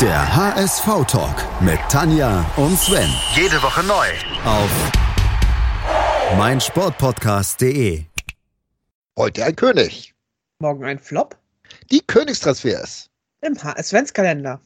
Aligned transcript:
Der 0.00 0.36
HSV-Talk 0.36 1.62
mit 1.62 1.78
Tanja 1.88 2.44
und 2.56 2.76
Sven. 2.76 3.08
Jede 3.36 3.62
Woche 3.62 3.84
neu. 3.84 4.06
Auf 4.44 4.68
meinsportpodcast.de. 6.36 8.02
Heute 9.16 9.44
ein 9.44 9.54
König. 9.54 10.12
Morgen 10.58 10.84
ein 10.84 10.98
Flop 10.98 11.38
Die 11.92 12.00
Königstransfers. 12.00 13.08
im 13.42 13.56
HS-Ventskalender. 13.56 14.60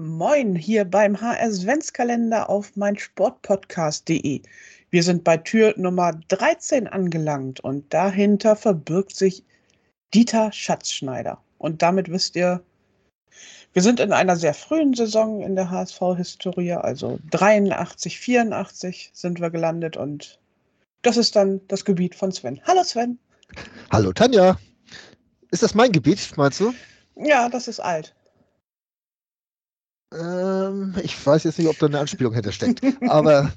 Moin, 0.00 0.56
hier 0.56 0.84
beim 0.84 1.20
HS-Ventskalender 1.20 2.50
auf 2.50 2.74
meinsportpodcast.de. 2.74 4.42
Wir 4.90 5.02
sind 5.04 5.22
bei 5.22 5.36
Tür 5.36 5.74
Nummer 5.76 6.12
13 6.28 6.88
angelangt 6.88 7.60
und 7.60 7.94
dahinter 7.94 8.56
verbirgt 8.56 9.14
sich 9.14 9.44
Dieter 10.12 10.50
Schatzschneider. 10.50 11.40
Und 11.58 11.82
damit 11.82 12.10
wisst 12.10 12.34
ihr, 12.34 12.62
wir 13.72 13.82
sind 13.82 14.00
in 14.00 14.12
einer 14.12 14.36
sehr 14.36 14.54
frühen 14.54 14.94
Saison 14.94 15.42
in 15.42 15.54
der 15.54 15.70
HSV-Historie, 15.70 16.72
also 16.72 17.18
83, 17.30 18.18
84 18.18 19.10
sind 19.12 19.40
wir 19.40 19.50
gelandet 19.50 19.96
und 19.96 20.38
das 21.02 21.16
ist 21.16 21.36
dann 21.36 21.60
das 21.68 21.84
Gebiet 21.84 22.14
von 22.14 22.32
Sven. 22.32 22.60
Hallo 22.66 22.82
Sven. 22.82 23.18
Hallo 23.90 24.12
Tanja. 24.12 24.58
Ist 25.50 25.62
das 25.62 25.74
mein 25.74 25.92
Gebiet, 25.92 26.32
meinst 26.36 26.60
du? 26.60 26.72
Ja, 27.16 27.48
das 27.48 27.68
ist 27.68 27.80
alt. 27.80 28.14
Ähm, 30.12 30.94
ich 31.02 31.26
weiß 31.26 31.44
jetzt 31.44 31.58
nicht, 31.58 31.68
ob 31.68 31.78
da 31.78 31.86
eine 31.86 31.98
Anspielung 31.98 32.32
hinter 32.32 32.52
steckt. 32.52 32.80
aber 33.08 33.52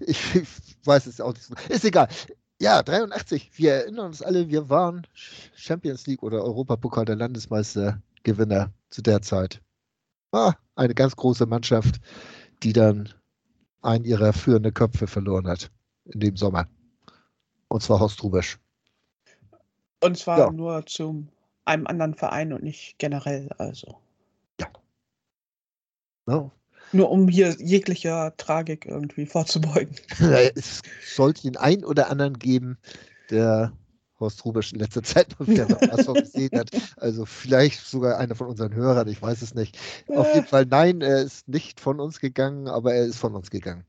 ich, 0.00 0.34
ich 0.34 0.48
weiß 0.84 1.06
es 1.06 1.20
auch 1.20 1.34
nicht. 1.34 1.44
so. 1.44 1.54
Ist 1.68 1.84
egal. 1.84 2.08
Ja, 2.60 2.82
83. 2.82 3.50
Wir 3.56 3.72
erinnern 3.72 4.06
uns 4.06 4.22
alle, 4.22 4.48
wir 4.48 4.68
waren 4.68 5.06
Champions 5.54 6.06
League 6.06 6.22
oder 6.22 6.42
Europapokal 6.44 7.04
der 7.04 7.16
Landesmeistergewinner 8.22 8.72
zu 8.90 9.02
der 9.02 9.22
Zeit. 9.22 9.60
War 10.30 10.56
eine 10.76 10.94
ganz 10.94 11.16
große 11.16 11.46
Mannschaft, 11.46 12.00
die 12.62 12.72
dann 12.72 13.08
einen 13.82 14.04
ihrer 14.04 14.32
führenden 14.32 14.72
Köpfe 14.72 15.06
verloren 15.06 15.46
hat 15.48 15.70
in 16.04 16.20
dem 16.20 16.36
Sommer. 16.36 16.66
Und 17.68 17.82
zwar 17.82 18.00
Horst 18.00 18.22
Rubesch. 18.22 18.58
Und 20.02 20.16
zwar 20.18 20.38
Ja. 20.38 20.50
nur 20.50 20.84
zu 20.86 21.26
einem 21.64 21.86
anderen 21.86 22.14
Verein 22.14 22.52
und 22.52 22.62
nicht 22.62 22.98
generell. 22.98 23.48
Also 23.58 23.98
Ne? 26.26 26.52
nur 26.92 27.10
um 27.10 27.26
hier 27.26 27.56
jeglicher 27.58 28.36
Tragik 28.36 28.86
irgendwie 28.86 29.26
vorzubeugen. 29.26 29.96
es 30.54 30.82
sollte 31.16 31.42
den 31.42 31.56
einen 31.56 31.84
oder 31.84 32.10
anderen 32.10 32.38
geben, 32.38 32.78
der 33.30 33.72
Horst 34.22 34.44
Rubisch 34.44 34.72
in 34.72 34.78
letzter 34.78 35.02
Zeit 35.02 35.38
mal 35.38 35.46
wieder 35.46 35.66
beim 35.66 35.90
HSV 35.90 36.12
gesehen 36.32 36.58
hat. 36.58 36.70
Also 36.96 37.26
vielleicht 37.26 37.80
sogar 37.80 38.18
einer 38.18 38.34
von 38.34 38.48
unseren 38.48 38.74
Hörern, 38.74 39.08
ich 39.08 39.20
weiß 39.20 39.42
es 39.42 39.54
nicht. 39.54 39.78
Auf 40.08 40.34
jeden 40.34 40.46
Fall, 40.46 40.66
nein, 40.66 41.00
er 41.02 41.20
ist 41.20 41.48
nicht 41.48 41.80
von 41.80 42.00
uns 42.00 42.20
gegangen, 42.20 42.68
aber 42.68 42.94
er 42.94 43.04
ist 43.04 43.18
von 43.18 43.34
uns 43.34 43.50
gegangen. 43.50 43.84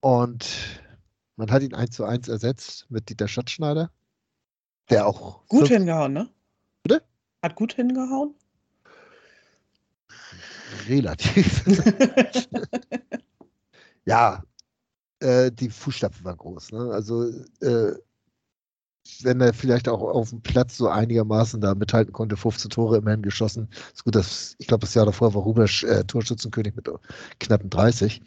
Und 0.00 0.46
man 1.36 1.50
hat 1.50 1.62
ihn 1.62 1.74
eins 1.74 1.96
zu 1.96 2.04
eins 2.04 2.28
ersetzt 2.28 2.86
mit 2.88 3.08
Dieter 3.08 3.28
Schatzschneider, 3.28 3.90
der 4.90 5.06
auch 5.06 5.46
Gut 5.48 5.68
hingehauen, 5.68 6.12
ne? 6.12 6.28
Bitte? 6.82 7.02
Hat 7.42 7.56
gut 7.56 7.74
hingehauen? 7.74 8.34
relativ. 10.88 11.64
ja, 14.04 14.42
äh, 15.20 15.50
die 15.52 15.70
Fußstapfen 15.70 16.24
waren 16.24 16.36
groß. 16.36 16.72
Ne? 16.72 16.90
Also, 16.92 17.28
äh, 17.60 17.92
wenn 19.22 19.40
er 19.40 19.52
vielleicht 19.54 19.88
auch 19.88 20.00
auf 20.00 20.30
dem 20.30 20.42
Platz 20.42 20.76
so 20.76 20.88
einigermaßen 20.88 21.60
da 21.60 21.74
mithalten 21.74 22.12
konnte, 22.12 22.36
15 22.36 22.70
Tore 22.70 22.98
immerhin 22.98 23.22
geschossen. 23.22 23.68
Ist 23.92 24.04
gut, 24.04 24.14
dass, 24.14 24.56
ich 24.58 24.66
glaube, 24.66 24.82
das 24.82 24.94
Jahr 24.94 25.06
davor 25.06 25.34
war 25.34 25.42
Rubesch 25.42 25.84
äh, 25.84 26.04
Torschützenkönig 26.04 26.74
mit 26.76 26.88
knappen 27.40 27.70
30. 27.70 28.22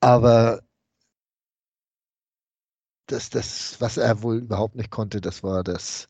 Aber 0.00 0.60
das, 3.06 3.30
das, 3.30 3.80
was 3.80 3.96
er 3.96 4.22
wohl 4.22 4.38
überhaupt 4.38 4.76
nicht 4.76 4.90
konnte, 4.90 5.20
das 5.20 5.42
war 5.42 5.62
das, 5.62 6.08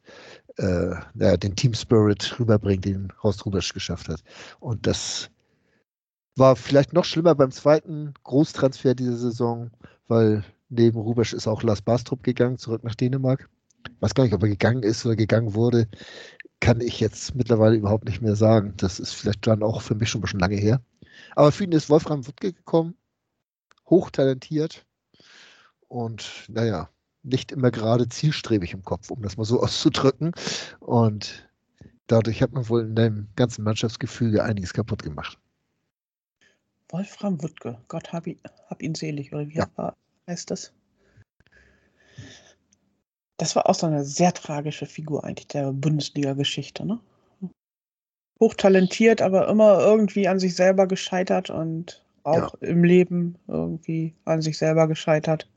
äh, 0.57 0.95
ja, 1.15 1.37
den 1.37 1.55
Team 1.57 1.75
Spirit 1.75 2.39
rüberbringen, 2.39 2.83
den 2.83 3.13
Horst 3.23 3.45
Rubesch 3.47 3.73
geschafft 3.75 4.09
hat. 4.09 4.23
Und 4.61 4.87
das 4.87 5.31
war 6.37 6.57
vielleicht 6.57 6.93
noch 6.93 7.05
schlimmer 7.05 7.35
beim 7.35 7.51
zweiten 7.51 8.15
Großtransfer 8.25 8.95
dieser 8.95 9.17
Saison, 9.17 9.71
weil 10.09 10.45
neben 10.69 10.99
Rubesch 10.99 11.33
ist 11.33 11.47
auch 11.47 11.63
Lars 11.63 11.83
Bastrup 11.83 12.23
gegangen, 12.23 12.59
zurück 12.59 12.85
nach 12.85 12.95
Dänemark. 12.95 13.49
Weiß 14.01 14.15
gar 14.15 14.25
nicht, 14.25 14.35
ob 14.35 14.43
er 14.43 14.49
gegangen 14.49 14.83
ist 14.83 15.05
oder 15.07 15.17
gegangen 15.17 15.55
wurde, 15.55 15.89
kann 16.61 16.81
ich 16.81 17.01
jetzt 17.01 17.35
mittlerweile 17.35 17.77
überhaupt 17.77 18.05
nicht 18.05 18.23
mehr 18.23 18.37
sagen. 18.37 18.75
Das 18.77 18.99
ist 19.01 19.13
vielleicht 19.13 19.47
dann 19.47 19.63
auch 19.63 19.83
für 19.83 19.95
mich 19.95 20.09
schon 20.11 20.21
ein 20.21 20.23
bisschen 20.23 20.41
lange 20.41 20.57
her. 20.57 20.81
Aber 21.35 21.53
für 21.53 21.65
ihn 21.65 21.73
ist 21.73 21.91
Wolfram 21.91 22.27
Wuttke 22.27 22.53
gekommen, 22.53 22.97
hochtalentiert 23.89 24.87
und 25.89 26.47
naja, 26.49 26.89
nicht 27.23 27.53
immer 27.53 27.71
gerade 27.71 28.09
zielstrebig 28.09 28.73
im 28.73 28.83
Kopf, 28.83 29.11
um 29.11 29.23
das 29.23 29.37
mal 29.37 29.45
so 29.45 29.61
auszudrücken. 29.63 30.33
Und 30.81 31.49
dadurch 32.07 32.43
hat 32.43 32.53
man 32.53 32.69
wohl 32.69 32.83
in 32.83 32.95
dem 32.95 33.29
ganzen 33.37 33.65
Mannschaftsgefüge 33.65 34.43
einiges 34.43 34.73
kaputt 34.73 35.03
gemacht. 35.03 35.39
Wolfram 36.89 37.43
Wuttke, 37.43 37.81
Gott 37.89 38.13
hab 38.13 38.27
ihn, 38.27 38.41
hab 38.69 38.81
ihn 38.81 38.95
selig, 38.95 39.33
oder 39.33 39.49
wie 39.49 39.57
Ja. 39.57 39.95
heißt 40.29 40.51
das? 40.51 40.73
Das 43.39 43.55
war 43.55 43.69
auch 43.69 43.75
so 43.75 43.87
eine 43.87 44.05
sehr 44.05 44.33
tragische 44.33 44.87
Figur 44.87 45.25
eigentlich 45.25 45.49
der 45.49 45.73
Bundesliga-Geschichte, 45.73 46.87
ne? 46.87 47.01
Hochtalentiert, 48.41 49.23
aber 49.23 49.49
immer 49.49 49.81
irgendwie 49.81 50.29
an 50.29 50.39
sich 50.39 50.55
selber 50.55 50.87
gescheitert 50.87 51.49
und 51.49 52.05
auch 52.23 52.55
im 52.61 52.85
Leben 52.85 53.37
irgendwie 53.47 54.15
an 54.25 54.43
sich 54.43 54.59
selber 54.59 54.89
gescheitert. 54.89 55.49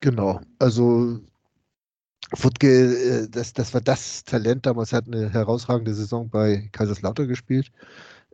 Genau, 0.00 0.40
also 0.58 1.20
Wuttke, 2.32 3.24
äh, 3.24 3.28
das, 3.28 3.52
das 3.52 3.74
war 3.74 3.80
das 3.80 4.24
Talent 4.24 4.66
damals, 4.66 4.92
hat 4.92 5.06
eine 5.06 5.32
herausragende 5.32 5.94
Saison 5.94 6.28
bei 6.28 6.68
Kaiserslautern 6.72 7.28
gespielt, 7.28 7.70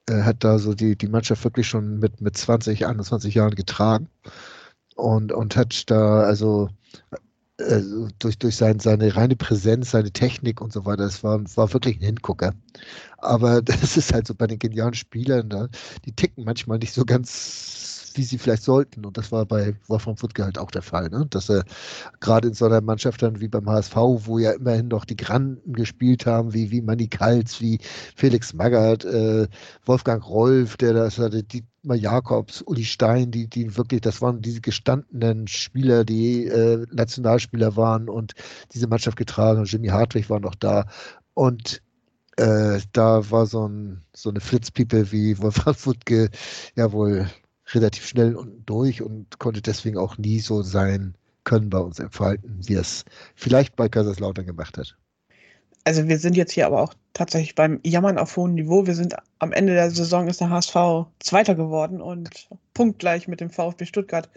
äh, 0.09 0.23
hat 0.23 0.45
da 0.45 0.59
so 0.59 0.75
die, 0.75 0.97
die 0.97 1.09
Mannschaft 1.09 1.45
wirklich 1.45 1.69
schon 1.69 1.99
mit, 1.99 2.21
mit 2.21 2.37
20, 2.37 2.87
21 2.87 3.35
Jahren 3.35 3.55
getragen 3.55 4.09
und, 4.97 5.33
und 5.33 5.57
hat 5.57 5.91
da 5.91 6.23
also 6.23 6.69
äh, 7.63 7.83
durch, 8.19 8.39
durch 8.39 8.57
sein, 8.57 8.81
seine 8.81 9.17
reine 9.17 9.37
Präsenz, 9.37 9.91
seine 9.93 10.11
Technik 10.13 10.61
und 10.61 10.73
so 10.73 10.85
weiter, 10.85 11.05
das 11.05 11.23
war, 11.25 11.41
war 11.57 11.73
wirklich 11.73 11.99
ein 11.99 12.05
Hingucker. 12.05 12.55
Aber 13.19 13.63
das 13.63 13.97
ist 13.97 14.13
halt 14.13 14.27
so 14.27 14.35
bei 14.35 14.47
den 14.47 14.59
genialen 14.59 14.95
Spielern, 14.95 15.49
da, 15.49 15.69
die 16.05 16.13
ticken 16.13 16.45
manchmal 16.45 16.79
nicht 16.79 16.95
so 16.95 17.05
ganz, 17.05 18.11
wie 18.15 18.23
sie 18.25 18.39
vielleicht 18.39 18.63
sollten. 18.63 19.07
Und 19.07 19.17
das 19.17 19.33
war 19.33 19.47
bei 19.47 19.75
Wolfram 19.87 20.21
Wuttke 20.21 20.45
halt 20.45 20.59
auch 20.59 20.71
der 20.71 20.83
Fall, 20.83 21.09
ne? 21.09 21.27
dass 21.31 21.49
er 21.49 21.65
gerade 22.21 22.49
in 22.49 22.55
so 22.55 22.67
einer 22.67 22.81
Mannschaft 22.81 23.23
dann 23.23 23.41
wie 23.41 23.49
beim 23.49 23.69
HSV, 23.69 23.97
wo 23.97 24.39
ja 24.39 24.53
immerhin 24.53 24.89
noch 24.89 25.05
die 25.05 25.17
Granden 25.17 25.73
gespielt 25.73 26.27
haben, 26.27 26.53
wie, 26.53 26.71
wie 26.71 26.83
Manny 26.83 27.09
Kalz, 27.09 27.61
wie 27.61 27.79
Felix 28.17 28.53
Magath, 28.53 29.05
äh, 29.05 29.49
Wolfgang 29.85 30.27
Rolf, 30.27 30.77
der 30.77 30.95
das 30.95 31.19
hatte, 31.19 31.43
Dietmar 31.83 31.97
Jakobs, 31.97 32.63
Uli 32.63 32.85
Stein, 32.85 33.33
die, 33.33 33.49
die 33.49 33.77
wirklich, 33.77 34.03
das 34.03 34.23
waren 34.23 34.41
diese 34.41 34.61
gestandenen 34.61 35.49
Spieler, 35.49 36.05
die 36.05 36.47
äh, 36.47 36.87
Nationalspieler 36.93 37.77
waren 37.77 38.09
und 38.09 38.35
diese 38.73 38.87
Mannschaft 38.87 39.17
getragen 39.17 39.59
haben. 39.59 39.67
Jimmy 39.67 39.89
Hartwig 39.89 40.31
war 40.31 40.39
noch 40.39 40.55
da. 40.55 40.87
Und 41.35 41.83
äh, 42.37 42.81
da 42.93 43.29
war 43.33 43.47
so, 43.47 43.67
ein, 43.67 44.03
so 44.13 44.31
eine 44.31 44.41
Flitzpiepe 44.41 45.11
wie 45.11 45.39
Wolfram 45.39 45.75
Wuttke 45.85 46.31
ja 46.77 46.93
wohl 46.93 47.29
relativ 47.73 48.07
schnell 48.07 48.37
unten 48.37 48.65
durch 48.65 49.03
und 49.03 49.41
konnte 49.41 49.61
deswegen 49.61 49.99
auch 49.99 50.19
nie 50.19 50.39
so 50.39 50.63
sein 50.63 51.17
Können 51.43 51.71
bei 51.71 51.79
uns 51.79 51.99
entfalten, 51.99 52.61
wie 52.63 52.75
es 52.75 53.05
vielleicht 53.35 53.75
bei 53.75 53.89
Kaiserslautern 53.89 54.47
gemacht 54.47 54.79
hat. 54.79 54.97
Also 55.85 56.09
wir 56.09 56.19
sind 56.19 56.37
jetzt 56.37 56.53
hier 56.53 56.67
aber 56.67 56.81
auch 56.83 56.95
tatsächlich 57.13 57.55
beim 57.55 57.81
Jammern 57.85 58.19
auf 58.19 58.37
hohem 58.37 58.55
Niveau. 58.55 58.87
Wir 58.87 58.95
sind 58.95 59.17
am 59.39 59.53
Ende 59.53 59.75
der 59.75 59.91
Saison 59.91 60.29
ist 60.29 60.41
der 60.41 60.51
HSV 60.51 61.07
Zweiter 61.21 61.55
geworden 61.55 62.01
und 62.01 62.31
punktgleich 62.75 63.29
mit 63.29 63.41
dem 63.41 63.51
VfB 63.51 63.87
Stuttgart 63.87 64.31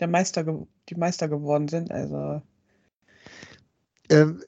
der 0.00 0.08
Meister, 0.08 0.44
die 0.88 0.94
Meister 0.94 1.28
geworden 1.28 1.68
sind. 1.68 1.90
Also 1.90 2.42
Ähm, 4.10 4.42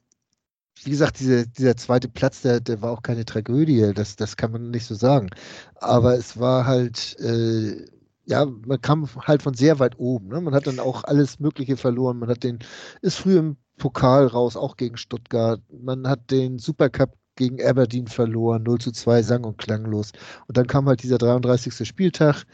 wie 0.85 0.91
gesagt, 0.91 1.19
diese, 1.21 1.47
dieser 1.49 1.77
zweite 1.77 2.09
Platz, 2.09 2.43
der, 2.43 2.61
der 2.61 2.81
war 2.83 2.93
auch 2.93 3.03
keine 3.03 3.25
Tragödie, 3.25 3.93
das, 3.95 4.17
das 4.17 4.37
kann 4.37 4.53
man 4.53 4.71
nicht 4.71 4.87
so 4.87 4.95
sagen. 4.95 5.29
Aber 5.77 6.15
es 6.17 6.39
war 6.39 6.67
halt, 6.67 7.19
äh, 7.21 7.85
ja, 8.29 8.47
man 8.67 8.81
kam 8.81 9.09
halt 9.27 9.43
von 9.43 9.55
sehr 9.55 9.79
weit 9.79 9.99
oben. 9.99 10.29
Ne? 10.29 10.41
Man 10.41 10.55
hat 10.55 10.67
dann 10.67 10.79
auch 10.79 11.05
alles 11.05 11.41
Mögliche 11.41 11.77
verloren. 11.77 12.19
Man 12.19 12.29
hat 12.29 12.45
den, 12.45 12.59
ist 13.01 13.17
früh 13.19 13.39
im 13.39 13.57
Pokal 13.79 14.27
raus, 14.27 14.57
auch 14.57 14.77
gegen 14.77 14.97
Stuttgart. 14.99 15.63
Man 15.83 16.07
hat 16.07 16.31
den 16.31 16.59
Supercup 16.59 17.15
gegen 17.37 17.65
Aberdeen 17.65 18.07
verloren, 18.07 18.65
0 18.65 18.79
zu 18.81 18.93
2, 18.93 19.23
sang- 19.23 19.45
und 19.45 19.59
klanglos. 19.59 20.13
Und 20.47 20.57
dann 20.59 20.67
kam 20.67 20.87
halt 20.87 21.03
dieser 21.03 21.19
33. 21.19 21.89
Spieltag 21.89 22.45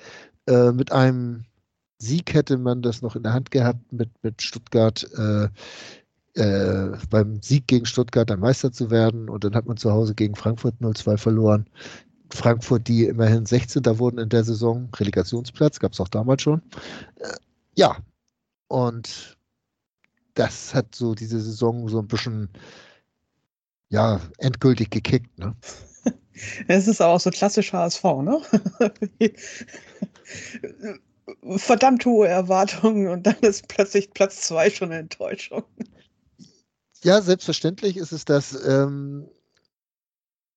äh, 0.46 0.70
mit 0.72 0.92
einem 0.92 1.44
Sieg 1.98 2.34
hätte 2.34 2.58
man 2.58 2.82
das 2.82 3.02
noch 3.02 3.16
in 3.16 3.22
der 3.22 3.32
Hand 3.32 3.50
gehabt, 3.50 3.92
mit, 3.92 4.10
mit 4.22 4.42
Stuttgart 4.42 5.08
äh, 5.16 5.48
äh, 6.34 6.96
beim 7.10 7.40
Sieg 7.42 7.66
gegen 7.66 7.86
Stuttgart 7.86 8.28
dann 8.28 8.40
Meister 8.40 8.70
zu 8.72 8.90
werden. 8.90 9.28
Und 9.28 9.42
dann 9.44 9.54
hat 9.54 9.66
man 9.66 9.76
zu 9.76 9.90
Hause 9.90 10.14
gegen 10.14 10.36
Frankfurt 10.36 10.74
0-2 10.80 11.16
verloren. 11.16 11.66
Frankfurt, 12.34 12.88
die 12.88 13.06
immerhin 13.06 13.46
16. 13.46 13.82
wurden 13.98 14.18
in 14.18 14.28
der 14.28 14.44
Saison, 14.44 14.88
Relegationsplatz, 14.94 15.78
gab 15.78 15.92
es 15.92 16.00
auch 16.00 16.08
damals 16.08 16.42
schon. 16.42 16.60
Äh, 17.16 17.34
ja, 17.76 17.96
und 18.68 19.38
das 20.34 20.74
hat 20.74 20.94
so 20.94 21.14
diese 21.14 21.40
Saison 21.40 21.88
so 21.88 22.00
ein 22.00 22.08
bisschen 22.08 22.48
ja, 23.88 24.20
endgültig 24.38 24.90
gekickt. 24.90 25.38
Ne? 25.38 25.54
Es 26.66 26.88
ist 26.88 27.00
aber 27.00 27.12
auch 27.12 27.20
so 27.20 27.30
klassisch 27.30 27.72
HSV, 27.72 28.02
ne? 28.22 28.40
Verdammt 31.56 32.04
hohe 32.04 32.26
Erwartungen 32.26 33.06
und 33.06 33.24
dann 33.24 33.38
ist 33.40 33.68
plötzlich 33.68 34.10
Platz 34.10 34.40
zwei 34.40 34.68
schon 34.68 34.90
eine 34.90 34.98
Enttäuschung. 34.98 35.62
Ja, 37.04 37.22
selbstverständlich 37.22 37.96
ist 37.96 38.10
es 38.10 38.24
das. 38.24 38.66
Ähm, 38.66 39.28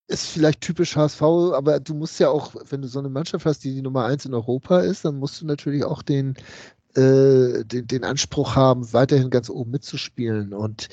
ist 0.08 0.28
vielleicht 0.28 0.62
typisch 0.62 0.96
HSV, 0.96 1.22
aber 1.22 1.80
du 1.80 1.94
musst 1.94 2.20
ja 2.20 2.30
auch, 2.30 2.56
wenn 2.70 2.82
du 2.82 2.88
so 2.88 3.00
eine 3.00 3.10
Mannschaft 3.10 3.46
hast, 3.46 3.64
die 3.64 3.74
die 3.74 3.82
Nummer 3.82 4.06
eins 4.06 4.26
in 4.26 4.34
Europa 4.34 4.80
ist, 4.80 5.04
dann 5.04 5.18
musst 5.18 5.42
du 5.42 5.46
natürlich 5.46 5.84
auch 5.84 6.02
den, 6.02 6.36
äh, 6.96 7.66
den, 7.66 7.88
den 7.88 8.04
Anspruch 8.04 8.56
haben, 8.56 8.92
weiterhin 8.94 9.30
ganz 9.30 9.50
oben 9.50 9.72
mitzuspielen. 9.72 10.54
Und 10.54 10.88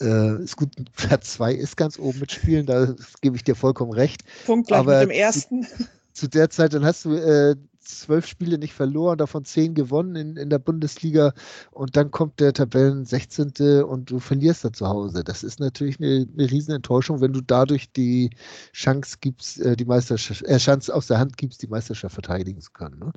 äh, 0.00 0.42
ist 0.42 0.56
gut, 0.56 0.70
Platz 0.96 1.34
zwei 1.34 1.54
ist 1.54 1.76
ganz 1.76 1.98
oben 1.98 2.20
mitspielen, 2.20 2.66
da 2.66 2.94
gebe 3.22 3.36
ich 3.36 3.44
dir 3.44 3.54
vollkommen 3.54 3.92
recht. 3.92 4.22
Punkt 4.44 4.68
gleich 4.68 4.80
aber 4.80 5.00
mit 5.00 5.08
dem 5.08 5.10
ersten. 5.10 5.62
Zu, 5.62 5.88
zu, 6.12 6.28
der 6.28 6.50
Zeit, 6.50 6.74
dann 6.74 6.84
hast 6.84 7.06
du 7.06 7.14
äh, 7.14 7.56
zwölf 7.88 8.26
Spiele 8.26 8.58
nicht 8.58 8.74
verloren, 8.74 9.18
davon 9.18 9.44
zehn 9.44 9.74
gewonnen 9.74 10.14
in, 10.16 10.36
in 10.36 10.50
der 10.50 10.58
Bundesliga 10.58 11.32
und 11.70 11.96
dann 11.96 12.10
kommt 12.10 12.40
der 12.40 12.52
Tabellen 12.52 13.04
16. 13.04 13.82
und 13.82 14.10
du 14.10 14.18
verlierst 14.18 14.64
da 14.64 14.72
zu 14.72 14.86
Hause. 14.86 15.24
Das 15.24 15.42
ist 15.42 15.60
natürlich 15.60 15.98
eine, 15.98 16.26
eine 16.32 16.50
Riesenenttäuschung, 16.50 17.20
wenn 17.20 17.32
du 17.32 17.40
dadurch 17.40 17.90
die 17.92 18.30
Chance 18.72 19.16
gibst, 19.20 19.60
äh, 19.60 19.76
die 19.76 19.84
Meisterschaft, 19.84 20.42
äh, 20.42 20.58
Chance 20.58 20.94
aus 20.94 21.06
der 21.06 21.18
Hand 21.18 21.36
gibst, 21.36 21.62
die 21.62 21.68
Meisterschaft 21.68 22.14
verteidigen 22.14 22.60
zu 22.60 22.70
können. 22.72 22.98
Ne? 22.98 23.12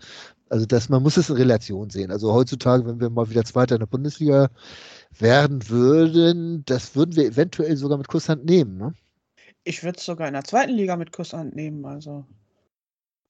Also 0.50 0.66
das, 0.66 0.90
man 0.90 1.04
muss 1.04 1.18
es 1.18 1.30
in 1.30 1.36
Relation 1.36 1.90
sehen. 1.90 2.12
Also 2.12 2.34
heutzutage, 2.34 2.86
wenn 2.86 3.00
wir 3.00 3.10
mal 3.10 3.30
wieder 3.30 3.46
Zweiter 3.46 3.76
in 3.76 3.80
der 3.80 3.88
Bundesliga 3.88 4.50
werden 5.18 5.70
würden, 5.70 6.64
das 6.66 6.96
würden 6.96 7.16
wir 7.16 7.26
eventuell 7.26 7.78
sogar 7.78 7.98
mit 7.98 8.08
Kusshand 8.08 8.46
nehmen. 8.46 8.78
Ne? 8.78 8.94
Ich 9.64 9.84
würde 9.84 9.98
es 9.98 10.06
sogar 10.06 10.28
in 10.28 10.34
der 10.34 10.44
zweiten 10.44 10.74
Liga 10.74 10.96
mit 10.96 11.12
Kusshand 11.12 11.56
nehmen. 11.56 11.86
Also 11.86 12.26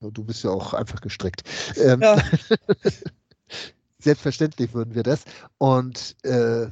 Du 0.01 0.24
bist 0.24 0.44
ja 0.44 0.50
auch 0.50 0.74
einfach 0.74 1.01
gestrickt. 1.01 1.44
Ähm, 1.77 2.01
ja. 2.01 2.18
Selbstverständlich 4.00 4.74
würden 4.74 4.95
wir 4.95 5.03
das. 5.03 5.24
Und 5.59 6.15
äh, 6.24 6.68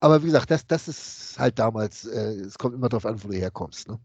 aber 0.00 0.22
wie 0.22 0.26
gesagt, 0.26 0.50
das, 0.50 0.66
das 0.66 0.88
ist 0.88 1.38
halt 1.38 1.58
damals, 1.58 2.06
äh, 2.06 2.32
es 2.40 2.58
kommt 2.58 2.74
immer 2.74 2.88
darauf 2.88 3.06
an, 3.06 3.22
wo 3.22 3.28
du 3.28 3.34
herkommst. 3.34 3.88
Ne? 3.88 3.98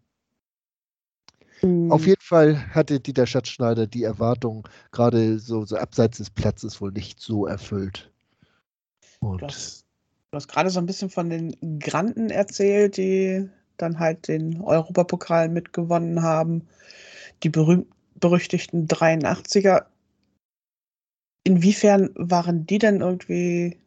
Mhm. 1.61 1.91
Auf 1.91 2.05
jeden 2.05 2.21
Fall 2.21 2.73
hatte 2.73 2.99
Dieter 2.99 3.27
Schatzschneider 3.27 3.87
die 3.87 4.03
Erwartung, 4.03 4.67
gerade 4.91 5.39
so, 5.39 5.65
so 5.65 5.77
abseits 5.77 6.17
des 6.17 6.29
Platzes, 6.29 6.81
wohl 6.81 6.91
nicht 6.91 7.19
so 7.19 7.45
erfüllt. 7.45 8.11
Und 9.19 9.41
du 9.41 9.47
hast, 9.47 9.85
hast 10.33 10.47
gerade 10.47 10.69
so 10.69 10.79
ein 10.79 10.85
bisschen 10.85 11.09
von 11.09 11.29
den 11.29 11.79
Granten 11.79 12.29
erzählt, 12.29 12.97
die 12.97 13.49
dann 13.77 13.99
halt 13.99 14.27
den 14.27 14.61
Europapokal 14.61 15.49
mitgewonnen 15.49 16.23
haben. 16.23 16.67
Die 17.43 17.49
berühmten 17.49 17.93
berüchtigten 18.15 18.87
83er. 18.87 19.85
Inwiefern 21.43 22.11
waren 22.15 22.65
die 22.65 22.77
denn 22.77 23.01
irgendwie, 23.01 23.77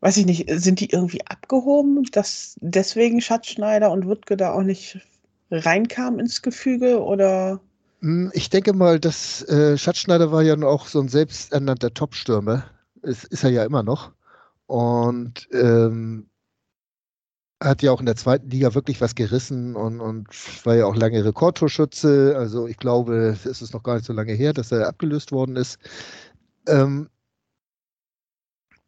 weiß 0.00 0.18
ich 0.18 0.26
nicht, 0.26 0.50
sind 0.50 0.80
die 0.80 0.90
irgendwie 0.90 1.26
abgehoben, 1.26 2.04
dass 2.12 2.56
deswegen 2.60 3.20
Schatzschneider 3.20 3.90
und 3.90 4.06
Wuttke 4.06 4.36
da 4.36 4.52
auch 4.52 4.62
nicht 4.62 5.00
reinkamen 5.50 6.20
ins 6.20 6.42
Gefüge 6.42 7.02
oder? 7.02 7.60
Hm, 8.00 8.30
ich 8.34 8.50
denke 8.50 8.74
mal, 8.74 9.00
dass 9.00 9.42
äh, 9.48 9.78
Schatzschneider 9.78 10.30
war 10.30 10.42
ja 10.42 10.56
auch 10.62 10.86
so 10.86 11.00
ein 11.00 11.08
selbsternannter 11.08 11.94
Top-Stürmer. 11.94 12.64
Ist, 13.02 13.24
ist 13.24 13.44
er 13.44 13.50
ja 13.50 13.64
immer 13.64 13.82
noch. 13.82 14.12
Und 14.66 15.48
ähm, 15.52 16.28
hat 17.64 17.82
ja 17.82 17.92
auch 17.92 18.00
in 18.00 18.06
der 18.06 18.16
zweiten 18.16 18.50
Liga 18.50 18.74
wirklich 18.74 19.00
was 19.00 19.14
gerissen 19.14 19.74
und, 19.76 20.00
und 20.00 20.28
war 20.64 20.76
ja 20.76 20.86
auch 20.86 20.96
lange 20.96 21.24
Rekordtorschütze. 21.24 22.34
Also 22.36 22.66
ich 22.66 22.76
glaube, 22.76 23.36
es 23.44 23.62
ist 23.62 23.72
noch 23.72 23.82
gar 23.82 23.94
nicht 23.94 24.06
so 24.06 24.12
lange 24.12 24.32
her, 24.32 24.52
dass 24.52 24.72
er 24.72 24.88
abgelöst 24.88 25.32
worden 25.32 25.56
ist. 25.56 25.78
Ähm, 26.66 27.08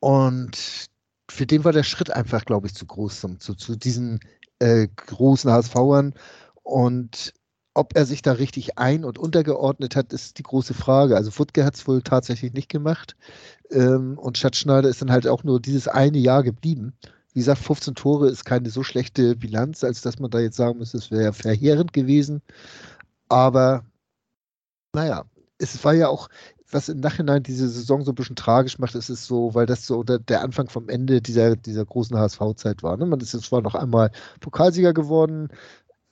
und 0.00 0.87
für 1.31 1.46
den 1.46 1.64
war 1.64 1.73
der 1.73 1.82
Schritt 1.82 2.11
einfach, 2.11 2.44
glaube 2.44 2.67
ich, 2.67 2.75
zu 2.75 2.87
groß 2.87 3.20
zum, 3.20 3.40
zu, 3.40 3.55
zu 3.55 3.76
diesen 3.76 4.20
äh, 4.58 4.88
großen 4.88 5.50
HSVern. 5.50 6.14
Und 6.62 7.32
ob 7.75 7.96
er 7.96 8.06
sich 8.06 8.23
da 8.23 8.32
richtig 8.32 8.78
ein- 8.78 9.05
und 9.05 9.19
untergeordnet 9.19 9.96
hat, 9.96 10.12
ist 10.12 10.38
die 10.38 10.43
große 10.43 10.75
Frage. 10.75 11.17
Also 11.17 11.31
Futke 11.31 11.64
hat 11.64 11.75
es 11.75 11.87
wohl 11.87 12.02
tatsächlich 12.02 12.52
nicht 12.52 12.69
gemacht. 12.69 13.17
Ähm, 13.70 14.19
und 14.19 14.38
Schatzschneider 14.38 14.88
ist 14.88 15.02
dann 15.02 15.11
halt 15.11 15.26
auch 15.26 15.44
nur 15.44 15.61
dieses 15.61 15.88
eine 15.88 16.19
Jahr 16.19 16.43
geblieben. 16.43 16.94
Wie 17.37 17.41
gesagt, 17.41 17.61
15 17.61 17.94
Tore 17.97 18.31
ist 18.31 18.47
keine 18.47 18.71
so 18.71 18.83
schlechte 18.83 19.37
Bilanz, 19.37 19.85
als 19.85 20.00
dass 20.00 20.19
man 20.19 20.31
da 20.31 20.38
jetzt 20.38 20.56
sagen 20.56 20.79
müsste, 20.79 20.97
es 20.97 21.11
wäre 21.11 21.35
verheerend 21.35 21.93
gewesen. 21.93 22.41
Aber 23.29 23.85
naja, 24.94 25.27
es 25.59 25.85
war 25.85 25.93
ja 25.93 26.09
auch, 26.09 26.31
was 26.71 26.88
im 26.88 27.00
Nachhinein 27.00 27.43
diese 27.43 27.69
Saison 27.69 28.03
so 28.06 28.12
ein 28.12 28.15
bisschen 28.15 28.37
tragisch 28.37 28.79
macht, 28.79 28.94
ist 28.94 29.11
es 29.11 29.27
so, 29.27 29.55
weil 29.55 29.67
das 29.67 29.87
so 29.87 30.03
der, 30.03 30.41
Anfang 30.41 30.71
vom 30.71 30.88
Ende 30.88 31.21
dieser, 31.21 31.56
dieser 31.56 31.85
großen 31.85 32.17
HSV-Zeit 32.17 32.83
war. 32.83 32.97
Ne? 32.97 33.05
Man 33.05 33.21
ist 33.21 33.35
jetzt 33.35 33.44
zwar 33.44 33.61
noch 33.61 33.75
einmal 33.75 34.11
Pokalsieger 34.41 34.94
geworden, 34.94 35.49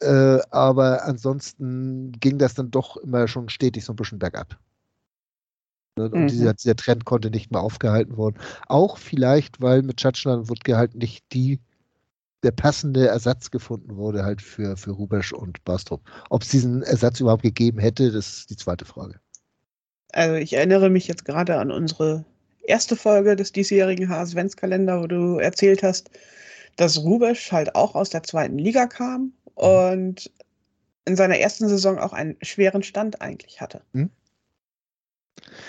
äh, 0.00 0.40
aber 0.50 1.04
ansonsten 1.06 2.12
ging 2.20 2.36
das 2.36 2.52
dann 2.52 2.70
doch 2.70 2.98
immer 2.98 3.28
schon 3.28 3.48
stetig 3.48 3.86
so 3.86 3.94
ein 3.94 3.96
bisschen 3.96 4.18
bergab. 4.18 4.58
Ne? 5.96 6.10
Und 6.10 6.22
mhm. 6.22 6.28
dieser, 6.28 6.54
dieser, 6.54 6.76
Trend 6.76 7.04
konnte 7.04 7.30
nicht 7.30 7.50
mehr 7.50 7.60
aufgehalten 7.60 8.16
worden. 8.16 8.36
Auch 8.68 8.98
vielleicht, 8.98 9.60
weil 9.60 9.82
mit 9.82 9.98
Tschatschner 9.98 10.34
und 10.34 10.48
Wutke 10.48 10.76
halt 10.76 10.94
nicht 10.94 11.24
die, 11.32 11.60
der 12.42 12.50
passende 12.50 13.08
Ersatz 13.08 13.50
gefunden 13.50 13.96
wurde 13.96 14.24
halt 14.24 14.42
für, 14.42 14.76
für 14.76 14.90
Rubesch 14.90 15.32
und 15.32 15.64
Bastrup. 15.64 16.02
Ob 16.30 16.42
es 16.42 16.48
diesen 16.48 16.82
Ersatz 16.82 17.20
überhaupt 17.20 17.42
gegeben 17.42 17.78
hätte, 17.78 18.10
das 18.10 18.38
ist 18.38 18.50
die 18.50 18.56
zweite 18.56 18.84
Frage. 18.84 19.20
Also 20.12 20.34
ich 20.34 20.52
erinnere 20.52 20.90
mich 20.90 21.08
jetzt 21.08 21.24
gerade 21.24 21.58
an 21.58 21.70
unsere 21.70 22.24
erste 22.62 22.96
Folge 22.96 23.36
des 23.36 23.52
diesjährigen 23.52 24.08
HSV-Kalender, 24.08 25.00
wo 25.00 25.06
du 25.06 25.38
erzählt 25.38 25.82
hast, 25.82 26.10
dass 26.76 27.02
Rubesch 27.02 27.52
halt 27.52 27.74
auch 27.74 27.94
aus 27.94 28.10
der 28.10 28.22
zweiten 28.22 28.58
Liga 28.58 28.86
kam 28.86 29.20
mhm. 29.20 29.32
und 29.54 30.30
in 31.04 31.16
seiner 31.16 31.38
ersten 31.38 31.68
Saison 31.68 31.98
auch 31.98 32.12
einen 32.12 32.36
schweren 32.42 32.82
Stand 32.82 33.20
eigentlich 33.20 33.60
hatte. 33.60 33.82
Mhm. 33.92 34.10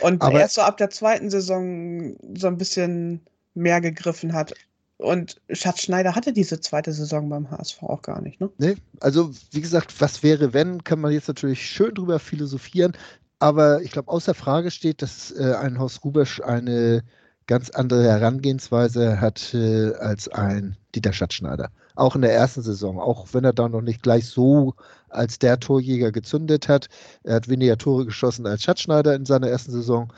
Und 0.01 0.21
Aber 0.21 0.39
erst 0.39 0.55
so 0.55 0.61
ab 0.61 0.77
der 0.77 0.89
zweiten 0.89 1.29
Saison 1.29 2.15
so 2.35 2.47
ein 2.47 2.57
bisschen 2.57 3.21
mehr 3.53 3.81
gegriffen 3.81 4.33
hat. 4.33 4.53
Und 4.97 5.41
Schatzschneider 5.49 6.15
hatte 6.15 6.31
diese 6.31 6.59
zweite 6.61 6.93
Saison 6.93 7.29
beim 7.29 7.51
HSV 7.51 7.83
auch 7.83 8.01
gar 8.01 8.21
nicht, 8.21 8.39
ne? 8.39 8.49
Nee, 8.57 8.75
also 9.01 9.31
wie 9.51 9.59
gesagt, 9.59 9.93
was 9.99 10.23
wäre, 10.23 10.53
wenn, 10.53 10.83
kann 10.85 11.01
man 11.01 11.11
jetzt 11.11 11.27
natürlich 11.27 11.65
schön 11.67 11.93
drüber 11.93 12.19
philosophieren. 12.19 12.93
Aber 13.39 13.81
ich 13.81 13.91
glaube, 13.91 14.09
außer 14.09 14.33
Frage 14.33 14.71
steht, 14.71 15.01
dass 15.01 15.31
äh, 15.31 15.53
ein 15.55 15.79
Haus 15.79 16.03
Rubesch 16.05 16.39
eine 16.39 17.03
ganz 17.47 17.69
andere 17.69 18.03
Herangehensweise 18.03 19.21
hat 19.21 19.53
äh, 19.53 19.93
als 19.95 20.27
ein 20.29 20.77
Dieter 20.93 21.13
Schatzschneider. 21.13 21.71
Auch 21.95 22.15
in 22.15 22.21
der 22.21 22.33
ersten 22.33 22.61
Saison, 22.61 22.99
auch 22.99 23.27
wenn 23.33 23.43
er 23.43 23.53
da 23.53 23.69
noch 23.69 23.81
nicht 23.81 24.01
gleich 24.03 24.27
so 24.27 24.73
als 25.09 25.39
der 25.39 25.59
Torjäger 25.59 26.11
gezündet 26.11 26.67
hat. 26.67 26.87
Er 27.23 27.35
hat 27.35 27.47
weniger 27.47 27.77
Tore 27.77 28.05
geschossen 28.05 28.47
als 28.47 28.63
Schatzschneider 28.63 29.15
in 29.15 29.25
seiner 29.25 29.47
ersten 29.47 29.71
Saison, 29.71 30.11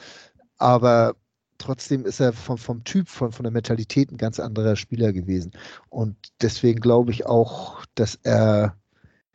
aber 0.57 1.15
trotzdem 1.57 2.05
ist 2.05 2.19
er 2.19 2.33
vom, 2.33 2.57
vom 2.57 2.83
Typ, 2.83 3.09
von, 3.09 3.31
von 3.31 3.43
der 3.43 3.51
Mentalität 3.51 4.11
ein 4.11 4.17
ganz 4.17 4.39
anderer 4.39 4.75
Spieler 4.75 5.13
gewesen. 5.13 5.51
Und 5.89 6.15
deswegen 6.41 6.79
glaube 6.79 7.11
ich 7.11 7.25
auch, 7.25 7.83
dass 7.95 8.15
er 8.23 8.75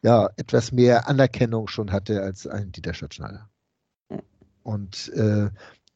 ja 0.03 0.31
etwas 0.37 0.73
mehr 0.73 1.09
Anerkennung 1.09 1.69
schon 1.69 1.93
hatte 1.93 2.23
als 2.23 2.47
ein 2.47 2.73
Dieter 2.73 2.95
Schatzschneider. 2.95 3.49
Und 4.63 5.09
äh, 5.15 5.51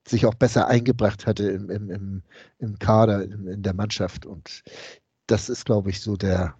sich 0.07 0.27
auch 0.27 0.35
besser 0.35 0.69
eingebracht 0.69 1.27
hatte 1.27 1.51
im, 1.51 1.71
im, 1.71 1.91
im, 1.91 2.23
im 2.59 2.79
Kader, 2.79 3.25
in, 3.25 3.47
in 3.47 3.63
der 3.63 3.75
Mannschaft. 3.75 4.25
Und 4.25 4.63
das 5.27 5.49
ist, 5.49 5.65
glaube 5.65 5.91
ich, 5.91 6.01
so 6.01 6.17
der 6.17 6.55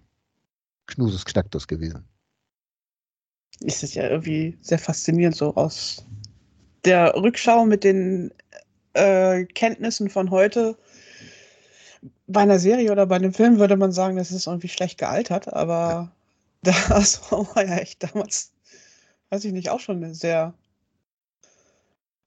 Knusus 0.87 1.25
Knacktus 1.25 1.67
gewesen. 1.67 2.07
Ist 3.61 3.83
das 3.83 3.93
ja 3.93 4.07
irgendwie 4.09 4.57
sehr 4.61 4.79
faszinierend, 4.79 5.35
so 5.35 5.55
aus 5.55 6.05
der 6.85 7.15
Rückschau 7.15 7.65
mit 7.65 7.83
den 7.83 8.31
äh, 8.93 9.45
Kenntnissen 9.45 10.09
von 10.09 10.29
heute. 10.29 10.77
Bei 12.27 12.41
einer 12.41 12.59
Serie 12.59 12.91
oder 12.91 13.07
bei 13.07 13.15
einem 13.15 13.33
Film 13.33 13.57
würde 13.57 13.77
man 13.77 13.91
sagen, 13.91 14.17
das 14.17 14.31
ist 14.31 14.47
irgendwie 14.47 14.67
schlecht 14.67 14.97
gealtert, 14.97 15.51
aber 15.53 16.11
das 16.61 17.31
war 17.31 17.65
ja 17.65 17.77
echt 17.77 18.03
damals, 18.03 18.51
weiß 19.29 19.45
ich 19.45 19.53
nicht, 19.53 19.69
auch 19.69 19.79
schon 19.79 20.03
eine 20.03 20.13
sehr 20.13 20.53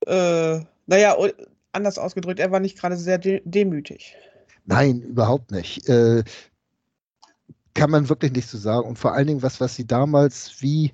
äh, 0.06 0.60
naja, 0.90 1.16
anders 1.72 1.98
ausgedrückt, 1.98 2.40
er 2.40 2.50
war 2.50 2.58
nicht 2.58 2.76
gerade 2.76 2.96
sehr 2.96 3.18
de 3.18 3.40
demütig. 3.44 4.16
Nein, 4.66 5.02
überhaupt 5.02 5.52
nicht. 5.52 5.88
Äh, 5.88 6.24
kann 7.74 7.90
man 7.90 8.08
wirklich 8.08 8.32
nicht 8.32 8.48
so 8.48 8.58
sagen. 8.58 8.88
Und 8.88 8.98
vor 8.98 9.14
allen 9.14 9.28
Dingen, 9.28 9.42
was, 9.42 9.60
was 9.60 9.76
sie 9.76 9.86
damals 9.86 10.60
wie 10.60 10.92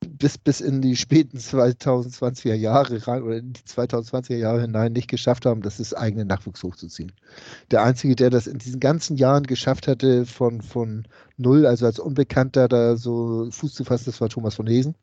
bis, 0.00 0.38
bis 0.38 0.60
in 0.60 0.82
die 0.82 0.96
späten 0.96 1.38
2020er 1.38 2.54
Jahre 2.54 3.04
rein 3.06 3.22
oder 3.24 3.38
in 3.38 3.52
die 3.52 3.62
2020er 3.62 4.36
Jahre 4.36 4.60
hinein 4.60 4.92
nicht 4.92 5.08
geschafft 5.08 5.46
haben, 5.46 5.62
das 5.62 5.80
ist 5.80 5.94
eigenen 5.94 6.28
Nachwuchs 6.28 6.62
hochzuziehen. 6.62 7.12
Der 7.72 7.82
Einzige, 7.82 8.14
der 8.14 8.30
das 8.30 8.46
in 8.46 8.58
diesen 8.58 8.78
ganzen 8.78 9.16
Jahren 9.16 9.44
geschafft 9.44 9.88
hatte, 9.88 10.26
von, 10.26 10.62
von 10.62 11.08
null, 11.36 11.66
also 11.66 11.86
als 11.86 11.98
Unbekannter 11.98 12.68
da 12.68 12.96
so 12.96 13.48
Fuß 13.50 13.74
zu 13.74 13.84
fassen, 13.84 14.06
das 14.06 14.20
war 14.20 14.28
Thomas 14.28 14.54
von 14.54 14.68
Hesen, 14.68 14.94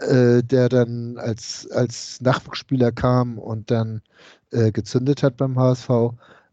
äh, 0.00 0.42
der 0.42 0.68
dann 0.68 1.18
als, 1.18 1.70
als 1.70 2.20
Nachwuchsspieler 2.20 2.92
kam 2.92 3.38
und 3.38 3.70
dann 3.70 4.02
äh, 4.50 4.72
gezündet 4.72 5.22
hat 5.22 5.36
beim 5.36 5.58
HSV. 5.58 5.90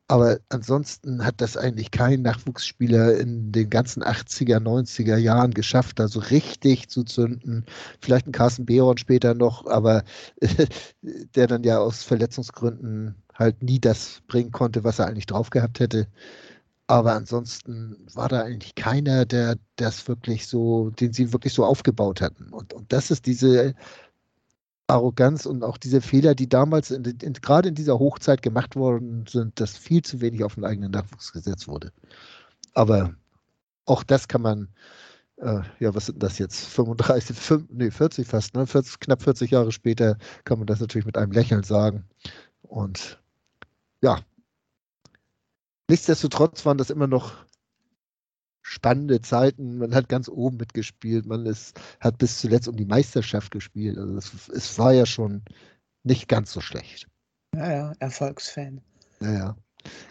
Aber 0.10 0.38
ansonsten 0.50 1.26
hat 1.26 1.42
das 1.42 1.58
eigentlich 1.58 1.92
kein 1.92 2.22
Nachwuchsspieler 2.22 3.18
in 3.18 3.52
den 3.52 3.70
ganzen 3.70 4.04
80er, 4.04 4.60
90er 4.60 5.18
Jahren 5.18 5.54
geschafft, 5.54 6.00
da 6.00 6.08
so 6.08 6.20
richtig 6.20 6.88
zu 6.90 7.04
zünden. 7.04 7.66
Vielleicht 8.00 8.28
ein 8.28 8.32
Carsten 8.32 8.66
Behron 8.66 8.98
später 8.98 9.34
noch, 9.34 9.66
aber 9.66 10.04
der 11.02 11.48
dann 11.48 11.64
ja 11.64 11.80
aus 11.80 12.04
Verletzungsgründen 12.04 13.16
halt 13.34 13.62
nie 13.64 13.80
das 13.80 14.22
bringen 14.28 14.52
konnte, 14.52 14.84
was 14.86 15.00
er 15.00 15.08
eigentlich 15.08 15.26
drauf 15.26 15.50
gehabt 15.50 15.80
hätte. 15.82 16.08
Aber 16.88 17.14
ansonsten 17.14 18.08
war 18.14 18.30
da 18.30 18.42
eigentlich 18.44 18.76
keiner, 18.76 19.26
der 19.26 19.58
das 19.76 20.08
wirklich 20.08 20.48
so, 20.48 20.90
den 20.92 21.12
sie 21.12 21.34
wirklich 21.34 21.54
so 21.54 21.66
aufgebaut 21.66 22.22
hatten. 22.22 22.54
Und, 22.54 22.74
und 22.74 22.94
das 22.94 23.12
ist 23.12 23.26
diese 23.26 23.76
Arroganz 24.88 25.46
und 25.46 25.64
auch 25.64 25.78
diese 25.78 26.00
Fehler, 26.00 26.34
die 26.34 26.48
damals 26.48 26.92
in, 26.92 27.04
in, 27.04 27.34
gerade 27.34 27.70
in 27.70 27.76
dieser 27.76 28.00
Hochzeit 28.00 28.42
gemacht 28.42 28.78
worden 28.78 29.26
sind, 29.28 29.60
dass 29.60 29.78
viel 29.78 30.02
zu 30.02 30.22
wenig 30.22 30.46
auf 30.46 30.56
den 30.56 30.64
eigenen 30.64 30.92
Nachwuchs 30.92 31.34
gesetzt 31.34 31.68
wurde. 31.68 31.92
Aber 32.74 33.14
auch 33.86 34.04
das 34.04 34.30
kann 34.30 34.42
man, 34.42 34.70
äh, 35.38 35.62
ja, 35.80 35.94
was 35.94 36.06
sind 36.06 36.24
das 36.24 36.40
jetzt? 36.40 36.68
35, 36.68 37.36
5, 37.36 37.66
nee, 37.70 37.92
40 37.92 38.26
fast, 38.26 38.56
ne? 38.56 38.66
40, 38.66 39.02
knapp 39.02 39.22
40 39.22 39.52
Jahre 39.52 39.74
später 39.74 40.18
kann 40.46 40.60
man 40.60 40.68
das 40.68 40.80
natürlich 40.80 41.06
mit 41.06 41.18
einem 41.18 41.34
Lächeln 41.34 41.64
sagen. 41.64 42.06
Und 42.62 43.20
ja, 44.02 44.20
nichtsdestotrotz 45.90 46.66
waren 46.66 46.78
das 46.78 46.90
immer 46.90 47.08
noch 47.08 47.34
spannende 48.62 49.22
Zeiten. 49.22 49.78
Man 49.78 49.96
hat 49.96 50.10
ganz 50.10 50.28
oben 50.28 50.58
mitgespielt. 50.58 51.26
Man 51.26 51.46
ist, 51.46 51.80
hat 52.00 52.18
bis 52.18 52.40
zuletzt 52.40 52.68
um 52.68 52.76
die 52.76 52.86
Meisterschaft 52.86 53.52
gespielt. 53.52 53.98
Also 53.98 54.18
es, 54.18 54.50
es 54.50 54.78
war 54.78 54.94
ja 54.94 55.06
schon 55.06 55.44
nicht 56.04 56.28
ganz 56.28 56.52
so 56.52 56.62
schlecht. 56.62 57.08
Ja, 57.56 57.72
ja, 57.72 57.94
Erfolgsfan. 58.00 58.82
Ja, 59.22 59.34
ja. 59.34 59.58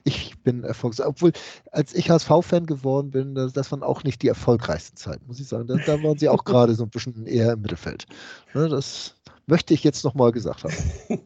Ich 0.05 0.39
bin 0.43 0.65
Erfolgs... 0.65 1.01
Obwohl, 1.01 1.33
als 1.71 1.95
ich 1.95 2.11
HSV-Fan 2.11 2.65
geworden 2.67 3.11
bin, 3.11 3.35
das, 3.35 3.53
das, 3.53 3.71
waren 3.73 3.83
auch 3.83 4.05
nicht 4.05 4.23
die 4.23 4.29
erfolgreichsten 4.29 4.97
Zeiten, 4.97 5.27
muss 5.27 5.41
ich 5.41 5.49
sagen. 5.49 5.67
Da, 5.67 5.77
da 5.77 6.03
waren 6.03 6.19
sie 6.19 6.31
auch 6.31 6.45
gerade 6.45 6.75
so 6.75 6.85
ein 6.85 6.91
bisschen 6.91 7.27
eher 7.27 7.53
im 7.53 7.61
Mittelfeld. 7.61 8.07
Ne, 8.55 8.69
das 8.69 9.17
möchte 9.47 9.75
ich 9.75 9.85
jetzt 9.85 10.03
nochmal 10.03 10.33
gesagt 10.33 10.65
haben. 10.65 10.75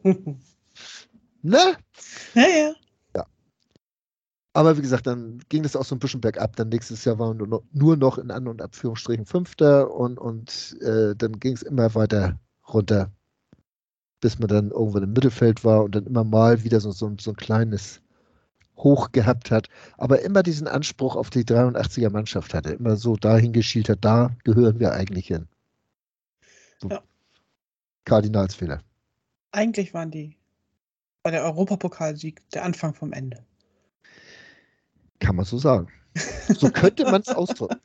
ne? 1.41 1.77
Ja, 2.33 2.47
ja. 2.47 2.73
Aber 4.53 4.77
wie 4.77 4.81
gesagt, 4.81 5.07
dann 5.07 5.39
ging 5.47 5.63
das 5.63 5.75
auch 5.75 5.85
so 5.85 5.95
ein 5.95 5.99
bisschen 5.99 6.19
bergab. 6.19 6.55
Dann 6.57 6.69
nächstes 6.69 7.05
Jahr 7.05 7.19
waren 7.19 7.39
wir 7.39 7.61
nur 7.71 7.97
noch, 7.97 8.17
in 8.17 8.31
An- 8.31 8.47
und 8.47 8.61
Abführungsstrichen 8.61 9.25
Fünfter 9.25 9.91
und, 9.91 10.17
und 10.17 10.77
äh, 10.81 11.15
dann 11.15 11.39
ging 11.39 11.53
es 11.53 11.61
immer 11.61 11.95
weiter 11.95 12.37
runter, 12.67 13.11
bis 14.19 14.39
man 14.39 14.49
dann 14.49 14.71
irgendwann 14.71 15.03
im 15.03 15.13
Mittelfeld 15.13 15.63
war 15.63 15.83
und 15.83 15.95
dann 15.95 16.05
immer 16.05 16.25
mal 16.25 16.63
wieder 16.63 16.81
so, 16.81 16.91
so, 16.91 17.13
so 17.17 17.31
ein 17.31 17.37
kleines 17.37 18.01
Hoch 18.77 19.11
gehabt 19.11 19.51
hat, 19.51 19.67
aber 19.97 20.21
immer 20.21 20.43
diesen 20.43 20.67
Anspruch 20.67 21.15
auf 21.15 21.29
die 21.29 21.43
83er 21.43 22.09
Mannschaft 22.09 22.53
hatte, 22.53 22.71
immer 22.71 22.95
so 22.95 23.15
dahin 23.15 23.53
geschielt 23.53 23.89
hat, 23.89 23.99
da 24.01 24.35
gehören 24.43 24.79
wir 24.79 24.93
eigentlich 24.93 25.27
hin. 25.27 25.47
So. 26.81 26.89
Ja. 26.89 27.01
Kardinalsfehler. 28.05 28.81
Eigentlich 29.51 29.93
waren 29.93 30.11
die 30.11 30.37
bei 31.23 31.31
der 31.31 31.43
Europapokalsieg 31.43 32.41
der 32.51 32.63
Anfang 32.63 32.95
vom 32.95 33.13
Ende. 33.13 33.45
Kann 35.21 35.35
man 35.37 35.45
so 35.45 35.57
sagen. 35.57 35.87
So 36.49 36.69
könnte 36.69 37.05
man 37.05 37.21
es 37.21 37.29
ausdrücken. 37.35 37.79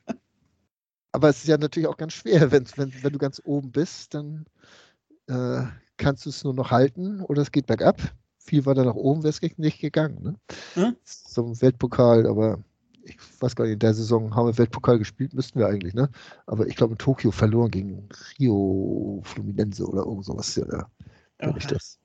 Aber 1.13 1.29
es 1.29 1.37
ist 1.37 1.47
ja 1.47 1.57
natürlich 1.57 1.87
auch 1.87 1.97
ganz 1.97 2.13
schwer, 2.13 2.51
wenn, 2.51 2.65
wenn, 2.75 2.91
wenn 3.01 3.13
du 3.13 3.19
ganz 3.19 3.41
oben 3.45 3.71
bist, 3.71 4.13
dann 4.13 4.45
äh, 5.27 5.63
kannst 5.95 6.25
du 6.25 6.29
es 6.29 6.43
nur 6.43 6.53
noch 6.53 6.71
halten 6.71 7.21
oder 7.21 7.41
es 7.41 7.51
geht 7.51 7.67
bergab. 7.67 8.01
Viel 8.39 8.65
weiter 8.65 8.83
nach 8.83 8.95
oben 8.95 9.23
wäre 9.23 9.29
es 9.29 9.41
nicht 9.57 9.79
gegangen. 9.79 10.21
Ne? 10.21 10.35
Hm? 10.73 10.95
Zum 11.03 11.61
Weltpokal, 11.61 12.27
aber 12.27 12.59
ich 13.03 13.17
weiß 13.39 13.55
gar 13.55 13.65
nicht, 13.65 13.73
in 13.73 13.79
der 13.79 13.93
Saison 13.93 14.35
haben 14.35 14.47
wir 14.47 14.57
Weltpokal 14.57 14.99
gespielt, 14.99 15.33
müssten 15.33 15.59
wir 15.59 15.67
eigentlich, 15.67 15.93
ne? 15.93 16.09
Aber 16.45 16.67
ich 16.67 16.75
glaube 16.75 16.93
in 16.93 16.97
Tokio 16.97 17.31
verloren 17.31 17.71
gegen 17.71 18.09
Rio 18.37 19.21
Fluminense 19.23 19.85
oder 19.85 20.03
irgend 20.03 20.25
sowas. 20.25 20.55
Ja, 20.55 20.65
ja. 20.69 20.89
Okay. 21.39 21.57
Ich 21.57 21.67
das. 21.67 21.99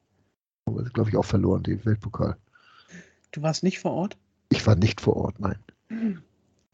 Glaube 0.92 1.10
ich 1.10 1.16
auch 1.16 1.24
verloren, 1.24 1.62
den 1.64 1.84
Weltpokal. 1.84 2.36
Du 3.32 3.42
warst 3.42 3.62
nicht 3.62 3.80
vor 3.80 3.92
Ort? 3.92 4.16
Ich 4.52 4.66
war 4.66 4.76
nicht 4.76 5.00
vor 5.00 5.16
Ort, 5.16 5.40
nein. 5.40 5.58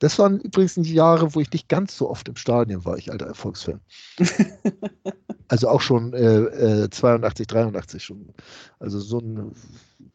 Das 0.00 0.18
waren 0.18 0.40
übrigens 0.40 0.75
die 0.75 0.94
Jahre, 0.94 1.35
wo 1.35 1.40
ich 1.40 1.52
nicht 1.52 1.68
ganz 1.68 1.97
so 1.97 2.11
oft 2.11 2.28
im 2.28 2.37
Stadion 2.37 2.85
war, 2.85 2.99
ich 2.99 3.11
alter 3.11 3.26
Erfolgsfan. 3.26 3.80
also 5.49 5.68
auch 5.68 5.80
schon 5.80 6.12
äh, 6.12 6.85
äh, 6.85 6.90
82, 6.90 7.47
83 7.47 8.02
schon. 8.02 8.32
Also 8.78 9.00
so 9.00 9.18
ein 9.18 9.52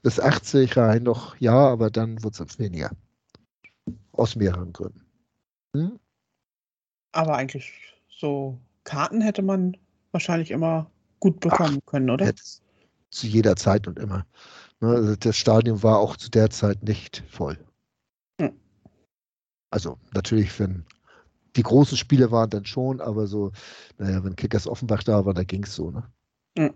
bis 0.01 0.19
80 0.19 0.75
rein 0.77 1.03
noch 1.03 1.37
ja, 1.37 1.53
aber 1.53 1.89
dann 1.89 2.21
wird 2.23 2.39
es 2.39 2.59
weniger. 2.59 2.91
Aus 4.11 4.35
mehreren 4.35 4.73
Gründen. 4.73 5.01
Hm? 5.75 5.99
Aber 7.13 7.35
eigentlich 7.35 7.73
so 8.09 8.57
Karten 8.83 9.21
hätte 9.21 9.41
man 9.41 9.77
wahrscheinlich 10.11 10.51
immer 10.51 10.89
gut 11.19 11.39
bekommen 11.39 11.79
Ach, 11.81 11.91
können, 11.91 12.09
oder? 12.09 12.33
Zu 13.09 13.27
jeder 13.27 13.55
Zeit 13.55 13.87
und 13.87 13.99
immer. 13.99 14.25
Ne, 14.83 14.89
also 14.89 15.15
das 15.15 15.37
Stadion 15.37 15.81
war 15.81 15.97
auch 15.97 16.17
zu 16.17 16.29
der 16.29 16.49
Zeit 16.49 16.83
nicht 16.83 17.23
voll. 17.29 17.57
Hm. 18.41 18.51
Also 19.69 19.97
natürlich, 20.13 20.59
wenn 20.59 20.85
die 21.55 21.63
großen 21.63 21.97
Spiele 21.97 22.31
waren 22.31 22.49
dann 22.49 22.65
schon, 22.65 22.99
aber 22.99 23.27
so, 23.27 23.53
naja, 23.97 24.21
wenn 24.25 24.35
Kickers 24.35 24.67
Offenbach 24.67 25.03
da 25.03 25.25
war, 25.25 25.33
da 25.33 25.45
ging 25.45 25.63
es 25.63 25.73
so, 25.73 25.89
ne? 25.89 26.03
Hm. 26.57 26.73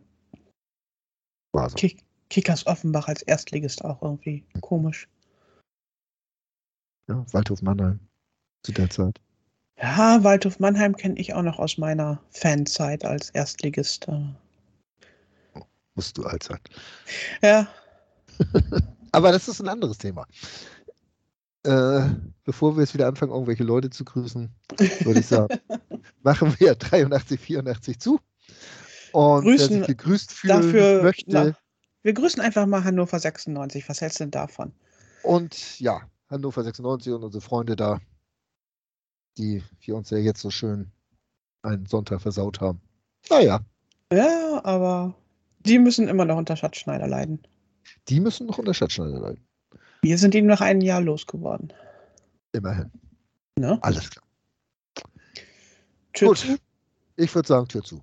War 1.51 1.69
so. 1.69 1.75
Kick 1.75 2.05
Kickers 2.29 2.65
Offenbach 2.65 3.09
als 3.09 3.23
Erstligist 3.23 3.83
auch 3.83 4.01
irgendwie 4.01 4.45
hm. 4.53 4.61
komisch. 4.61 5.09
Ja, 7.09 7.25
Waldhof 7.33 7.61
Mannheim 7.61 7.99
zu 8.63 8.71
der 8.71 8.89
Zeit. 8.89 9.19
Ja, 9.81 10.23
Waldhof 10.23 10.59
Mannheim 10.59 10.95
kenne 10.95 11.19
ich 11.19 11.33
auch 11.33 11.43
noch 11.43 11.59
aus 11.59 11.77
meiner 11.77 12.23
Fanzeit 12.29 13.03
als 13.03 13.31
Erstligist. 13.31 14.07
Musst 15.95 16.17
du 16.17 16.23
alt 16.23 16.43
sein. 16.43 16.59
Ja, 17.41 17.67
Aber 19.11 19.31
das 19.31 19.47
ist 19.47 19.61
ein 19.61 19.67
anderes 19.67 19.97
Thema. 19.97 20.25
Äh, 21.63 22.09
bevor 22.43 22.75
wir 22.75 22.81
jetzt 22.81 22.93
wieder 22.93 23.07
anfangen, 23.07 23.31
irgendwelche 23.31 23.63
Leute 23.63 23.89
zu 23.89 24.05
grüßen, 24.05 24.49
würde 25.01 25.19
ich 25.19 25.27
sagen, 25.27 25.59
machen 26.23 26.55
wir 26.59 26.75
83, 26.75 27.39
84 27.39 27.99
zu. 27.99 28.19
Und 29.11 29.43
grüßen 29.43 29.69
wer 29.69 29.77
sich 29.79 29.87
gegrüßt 29.87 30.31
fühlen 30.31 30.61
dafür, 30.61 31.03
möchte. 31.03 31.25
Na, 31.29 31.57
wir 32.03 32.13
grüßen 32.13 32.41
einfach 32.41 32.65
mal 32.65 32.83
Hannover 32.83 33.19
96. 33.19 33.89
Was 33.89 34.01
hältst 34.01 34.19
du 34.19 34.25
denn 34.25 34.31
davon? 34.31 34.71
Und 35.23 35.79
ja, 35.79 36.01
Hannover 36.29 36.63
96 36.63 37.13
und 37.13 37.23
unsere 37.23 37.41
Freunde 37.41 37.75
da, 37.75 37.99
die 39.37 39.63
wir 39.81 39.95
uns 39.95 40.09
ja 40.09 40.17
jetzt 40.17 40.41
so 40.41 40.49
schön 40.49 40.91
einen 41.63 41.85
Sonntag 41.85 42.21
versaut 42.21 42.61
haben. 42.61 42.81
Naja. 43.29 43.61
Ja, 44.11 44.61
aber 44.63 45.15
die 45.59 45.79
müssen 45.79 46.07
immer 46.07 46.25
noch 46.25 46.37
unter 46.37 46.55
Schatzschneider 46.55 47.07
leiden. 47.07 47.41
Die 48.09 48.19
müssen 48.19 48.47
noch 48.47 48.57
unter 48.57 48.73
Schatzschneider 48.73 49.19
leiden. 49.19 49.45
Wir 50.01 50.17
sind 50.17 50.35
ihn 50.35 50.45
nach 50.45 50.61
einem 50.61 50.81
Jahr 50.81 51.01
losgeworden. 51.01 51.73
Immerhin. 52.53 52.91
Ne? 53.57 53.77
Alles 53.81 54.09
klar. 54.09 54.23
Tür 56.13 56.29
Gut. 56.29 56.37
Zu. 56.37 56.57
Ich 57.17 57.33
würde 57.33 57.47
sagen, 57.47 57.67
Tür 57.67 57.83
zu. 57.83 58.01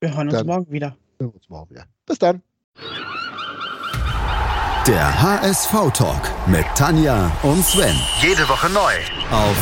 Wir 0.00 0.14
hören 0.14 0.28
uns 0.28 0.36
dann 0.36 0.46
morgen 0.46 0.70
wieder. 0.70 0.96
Wir 1.18 1.26
hören 1.26 1.36
uns 1.36 1.48
morgen 1.48 1.70
wieder. 1.70 1.86
Bis 2.04 2.18
dann. 2.18 2.42
Der 4.86 5.22
HSV-Talk 5.22 6.30
mit 6.46 6.64
Tanja 6.76 7.32
und 7.42 7.64
Sven. 7.64 7.96
Jede 8.20 8.48
Woche 8.48 8.70
neu. 8.70 8.92
Auf 9.32 9.56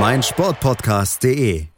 meinsportpodcast.de 0.00 1.71